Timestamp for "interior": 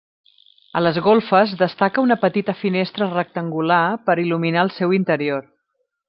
4.99-5.45